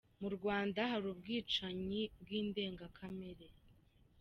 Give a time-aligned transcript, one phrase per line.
[0.21, 3.47] Murwanda hari ubwicanyi bw’indengakamere.